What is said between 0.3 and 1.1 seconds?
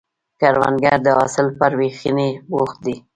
کروندګر د